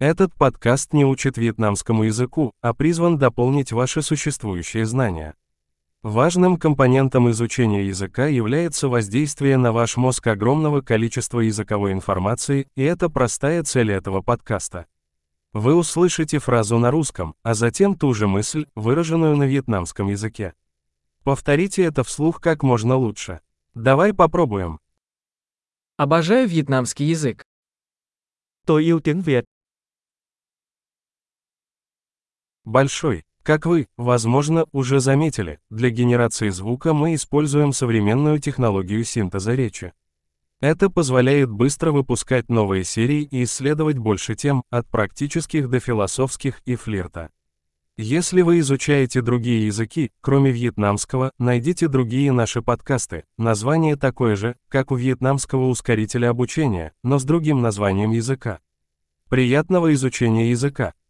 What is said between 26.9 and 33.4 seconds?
язык. Tôi yêu tiếng Việt. Большой.